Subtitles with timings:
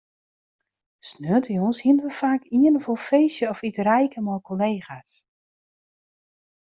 [1.07, 5.13] Sneontejûns hiene we faak ien of oar feestje of iterijke mei kollega's.